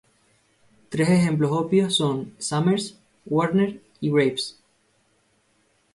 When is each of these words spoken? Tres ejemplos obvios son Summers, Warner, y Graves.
Tres 0.89 1.09
ejemplos 1.09 1.51
obvios 1.51 1.95
son 1.95 2.33
Summers, 2.39 2.99
Warner, 3.23 3.79
y 3.99 4.09
Graves. 4.09 4.57